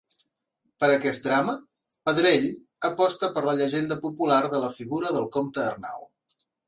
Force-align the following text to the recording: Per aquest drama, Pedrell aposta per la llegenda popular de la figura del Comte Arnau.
Per 0.83 0.87
aquest 0.93 1.25
drama, 1.27 1.53
Pedrell 2.09 2.47
aposta 2.89 3.29
per 3.37 3.43
la 3.49 3.55
llegenda 3.61 3.99
popular 4.07 4.41
de 4.55 4.63
la 4.65 4.73
figura 4.79 5.13
del 5.19 5.29
Comte 5.37 5.67
Arnau. 5.67 6.01